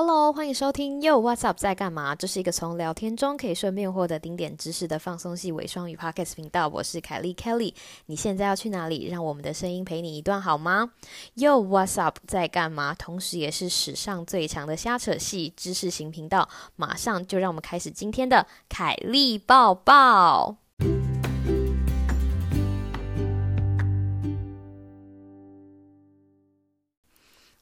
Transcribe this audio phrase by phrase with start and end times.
[0.00, 2.14] Hello，欢迎收听 Yo What's Up 在干嘛？
[2.14, 6.68] 这是一个从聊天中可以顺便获得丁点知识的放松系伪双语 Podcast 频道。
[6.68, 7.74] 我是凯莉 Kelly，
[8.06, 9.08] 你现在要去哪里？
[9.08, 10.92] 让我们的声音陪你一段好吗
[11.34, 12.94] ？Yo What's Up 在干嘛？
[12.94, 16.48] 同时也是史上最强的瞎扯系知识型频道。
[16.76, 20.67] 马上就让我们开始今天的凯莉抱抱。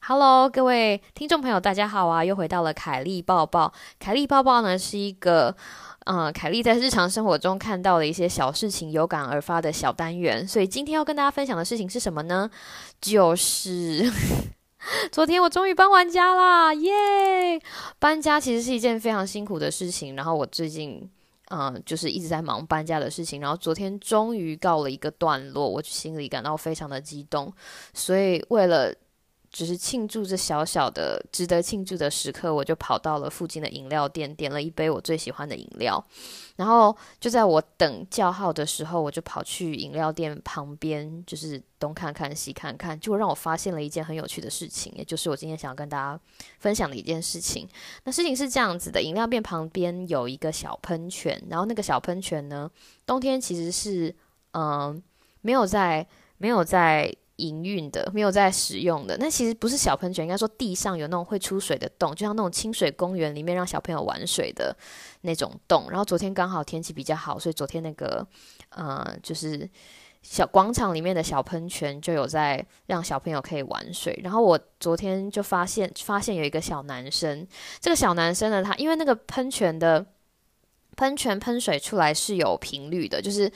[0.09, 2.23] Hello，各位听众朋友，大家好啊！
[2.23, 3.73] 又回到了凯莉抱抱。
[3.99, 5.53] 凯莉抱抱呢，是一个，
[6.05, 10.47] 呃，凯莉在日常生活中看到的一些小事情有感而发的小单元。
[10.47, 12.49] 所以今天要跟大家分享的事情是什么呢？
[13.01, 14.09] 就是
[15.11, 17.61] 昨天我终于搬完家啦，耶！
[17.99, 21.11] 搬家其实是一件非常辛苦的事情，然后我最近，
[21.49, 27.51] 嗯，就是一直在忙搬家的事情，然后昨天终于告了一个段落，我心里感到非常的激动，
[27.93, 28.95] 所以为了。
[29.51, 36.03] 只是庆祝这小小的值得庆祝的时刻，我就跑到了附近的饮料店，点了一杯我最喜欢的饮料。
[36.57, 46.19] 然后就在我等叫号的时候，我就跑去饮料店旁边，就是东看看西看看，就让我发现了一件很有趣的事情，也就是我今天想要跟大家
[46.59, 47.67] 分享的一件事情。
[48.03, 52.69] 那事情是这样子的：饮料店旁边有一个小喷泉，然后那个小喷泉呢，
[53.05, 54.13] 冬天其实是
[54.51, 55.01] 嗯
[55.41, 56.05] 没有在
[56.37, 57.15] 没有在。
[57.37, 64.75] 营运的没有在使用的，那其实不是小喷泉，应该说地上有那种会出水的洞，就像那种清水公园里面让小朋友玩水的
[65.21, 65.85] 那种洞。
[65.89, 68.25] 然后昨天刚好天气比较好，所以昨天那个
[68.69, 69.69] 呃，就是
[70.23, 74.19] 小广场里面的小喷泉就有在让小朋友可以玩水。
[74.23, 77.47] 然后我昨天就发现，发现有一个小男生，
[77.79, 80.03] 这个小男生呢，他因为那个喷泉的
[80.95, 83.47] 喷泉喷水出来是有频率的，就是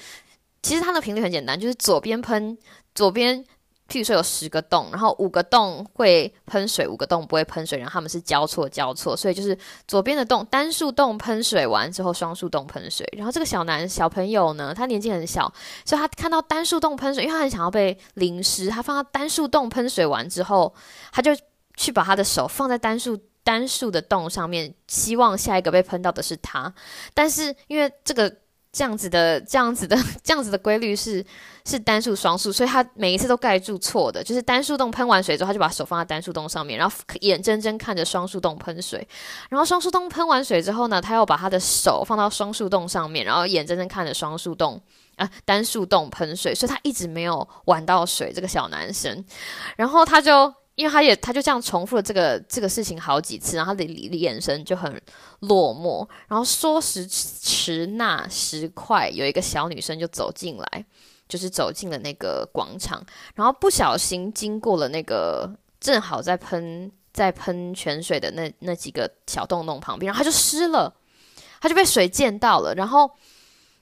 [0.62, 2.56] 其实它的频率很简单，就是左边喷，
[2.94, 3.44] 左边。
[3.92, 13.06] 譬如说有十个洞，然后五个洞会喷水，五个洞不会喷水，然后他们是交错交错，所以就是左边的洞单数洞喷水完之后，双数洞喷水。
[13.18, 15.53] 然后这个小男小朋友呢，他年纪很小，
[15.84, 20.74] 所以他看到单数洞喷水，因为他很想要被淋湿，他放到单数洞喷水完之后，
[21.12, 21.31] 他就
[21.75, 26.74] 去把他的手放在单数单数的洞上面，希望下一个被喷到的是他。
[27.13, 28.34] 但是因为这个。
[28.74, 31.26] 这样子的，这样子的， 这样子的规律是
[31.66, 39.06] 是单数双数，所以他每一次都盖住错的，就是单数洞喷完水之后，他就把手放在单数洞上面，然后眼睁睁看着双数洞喷水，
[39.50, 44.81] 然后双数洞喷完水之后呢，他又把他的手放到双数洞上面，然后眼睁睁看着双数洞
[45.18, 48.31] 啊单数洞喷水，所以他一直没有玩到水。
[48.34, 49.26] 这个小男生，
[49.76, 50.61] 然后他就。
[50.76, 55.00] 因为他也他就这样重复了这个这个事情好几次，然后他的眼神就很
[55.42, 56.08] 落寞。
[56.28, 60.86] 然后说时迟那时快，有一个小女生就走进来，
[61.28, 63.04] 就是走进了那个广场，
[63.36, 70.92] 然后不小心经过了那个正好在喷在喷泉水的那那几个小洞洞旁边，然后他就湿了，
[71.60, 72.74] 他就被水溅到了。
[72.76, 73.12] 然后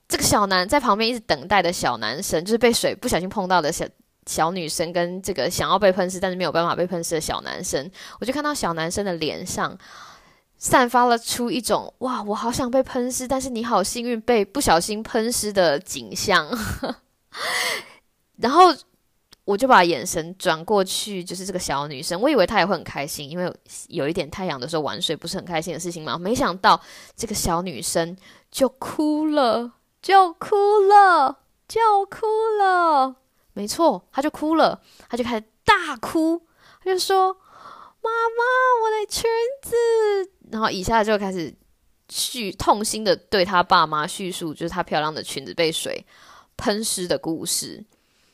[0.08, 3.86] 这个小男在旁边一直等待的小男生，就是被水不小心碰到的小。
[4.30, 9.76] 小女生跟这个想要被喷湿但是没有办法被喷湿的小男生，我就看到小男生的脸上
[10.56, 16.48] 散发了出一种哇，我好想被喷湿，但是你好幸运被不小心喷湿的景象。
[18.38, 18.66] 然后
[19.46, 23.52] 我就把眼神转过去，就是这个小女生，我以为她也会很开心，因为
[23.88, 26.20] 有一点太阳的时候玩水不是很开心的事情嘛。
[26.20, 26.80] 没想到
[27.16, 28.16] 这个小女生
[28.52, 29.72] 就哭了，
[30.04, 30.56] 就哭
[30.88, 32.28] 了，就哭
[32.60, 33.16] 了。
[33.60, 36.42] 没错，他就哭了，他就开始大哭，
[36.82, 37.34] 他就说
[38.02, 38.44] ：“妈妈，
[38.82, 39.30] 我的裙
[39.62, 41.54] 子。”然后以下就开始
[42.08, 46.06] 叙痛心的对他爸妈叙述，就是他漂亮的裙子被水
[46.56, 47.84] 喷湿的故事。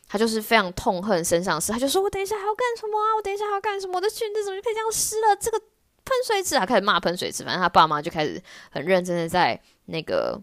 [0.07, 3.15] 他就是非常痛恨身上湿，他就说：“我等一下还要干什么啊？
[3.17, 3.95] 我等一下还要干什么？
[3.95, 5.35] 我的裙子怎么就可以这样湿了？
[5.37, 10.39] 这个喷水池啊！”开始骂喷水池，反正他爸妈就开始很认真的在那个。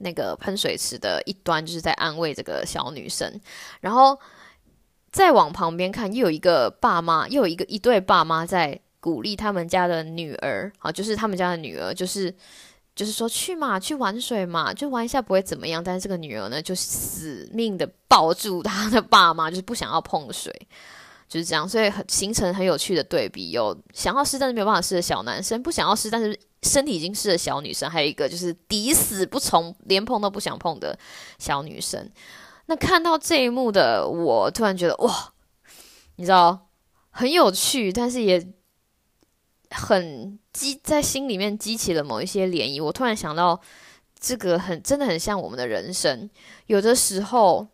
[0.00, 3.40] 那个喷水池的一端就是在安慰这个小女生，
[3.80, 4.18] 然后
[5.10, 12.34] 再往旁边看，又有一个爸妈，又有一个一对爸妈在鼓励他们家的女儿，啊，就是他们家的女儿，就是
[12.94, 15.82] 就是说去嘛，去玩水嘛，就玩一下不会怎么样。
[15.82, 20.52] 但是这个女儿呢，就死命的抱住她的爸妈，就是不想要碰水，
[21.28, 26.38] 就是这样，所以很形成很有趣的对比，有想要试但是没有办法试的小男生，不想要试但是。
[26.62, 30.98] 身体已经试的小女生，还有一个就是抵死不从，连碰都不想碰的
[31.38, 32.10] 小女生。
[32.64, 35.32] 那看到这一幕的我，突然觉得哇，
[36.16, 36.68] 你知道
[37.10, 38.44] 很有趣，但是也
[39.70, 42.82] 很激，在心里面激起了某一些涟漪。
[42.82, 43.60] 我突然想到，
[44.18, 46.28] 这个很真的很像我们的人生。
[46.66, 47.68] 有的时候，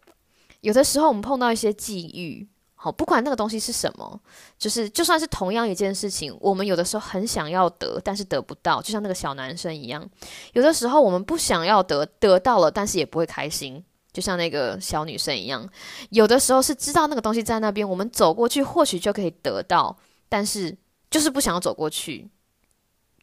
[0.61, 2.47] 有的时候我们碰到一些际遇。
[2.85, 4.21] 好，不管那个东西是什么，
[4.59, 10.05] 就是就算是同样一件事情，我们有的时候很想要得，但是得不到，就像那个小男生一样。
[10.53, 15.65] 有的时候我们不想要得，得到了，但是也不会开心，就像那个小女生一样。
[16.11, 19.97] 有的时候是知道那个东西在那边，我们走过去或许就可以得到，
[20.29, 20.77] 但是
[21.09, 22.29] 就是不想要走过去，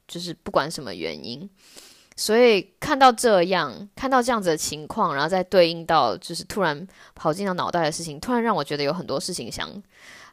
[0.07, 1.50] 就是不管什么原因。
[2.19, 6.86] 所以看到这样，看到这样子的情况，然后再对应到就是突然
[7.16, 9.69] 跑进到脑袋的事情，突然让我觉得有很多事情想，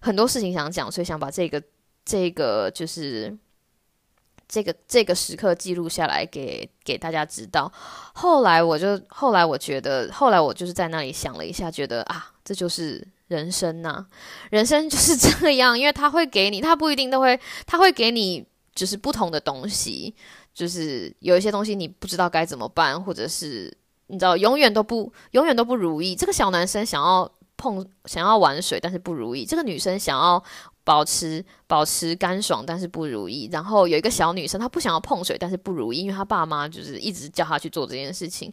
[0.00, 1.62] 很多事情想讲，所以想把这个
[2.04, 3.38] 这个就是
[4.48, 7.72] 这个这个时刻记录下来给给大家知道。
[8.14, 14.04] 后来我就后来我觉得，后来我就是在那里想了一下，觉得啊，这就是人生呐，
[14.50, 18.44] 人生就是这样，因为他会给你，他不一定都会，他会给你
[18.74, 20.16] 就是不同的东西。
[20.56, 23.70] 就是有一些东西你不知道该怎么办，或者是
[24.06, 26.16] 你知道永远都不永远都不如意。
[26.16, 30.42] 这个小男生想要碰想要玩水，但是不如意；这个女生想要
[30.82, 33.50] 保持保持干爽，但是不如意。
[33.52, 38.50] 然后有一个小女生，她不想要碰水，但是不如意，因为她爸妈就是一直叫她去做这件事情。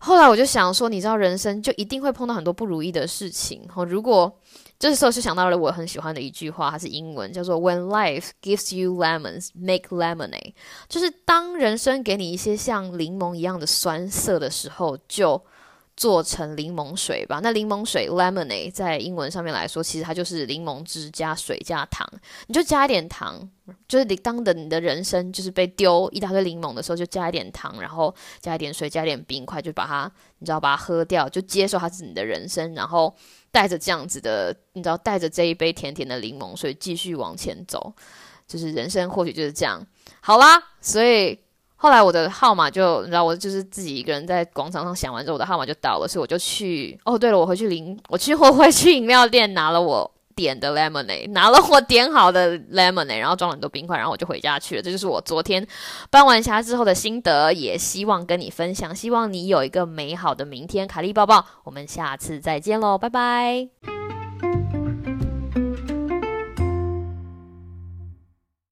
[0.00, 3.68] 后来我就想说，你知道，人生就一定会碰到很多不如意的事情。
[3.74, 4.32] 哦，如果
[4.78, 10.52] 这时候就想到了我很喜欢的一句话，它是英文，叫做 "When life gives you lemons, make lemonade"，
[10.88, 15.42] 就是当人生给你一些像柠檬一样的酸涩的时候，就
[15.98, 17.40] 做成柠檬水吧。
[17.42, 22.08] 那柠檬水 lemonade 在英文上面来说，其实它就是柠檬汁加水加糖，
[22.46, 23.46] 你就加一点糖，
[23.86, 33.14] 就是你当的你的人生就是被丢一大堆柠檬的时候，就加一点糖，然后加一点水，加一点冰块，就把它，你知道把它喝掉，就接受它是你的人生，然后。
[33.50, 37.90] 带着这样子的，你知道，带着这一杯甜甜的柠檬水继续往前走，
[38.46, 39.82] 就是人生或许就是这样。
[40.20, 41.36] 好啦，所以
[41.78, 47.00] 后来我的号码就，你知道，我就是自己一个人在广场上想完之后，我的号码就到了，所以我就去。
[47.06, 50.10] 哦，对了，我回去领，我去我回去饮料店拿了我。
[50.38, 54.82] 点的 lemonade，拿了我点好的 lemonade，然后装了很多冰块，然后我就回家去了。
[54.82, 55.66] 这就是我昨天
[56.10, 58.94] 搬完家之后的心得，也希望跟你分享。
[58.94, 60.86] 希望你有一个美好的明天。
[60.86, 64.17] 卡利抱抱，我们下次再见喽，拜拜。